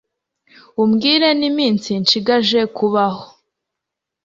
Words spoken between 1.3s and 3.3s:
n'iminsi nshigaje kubaho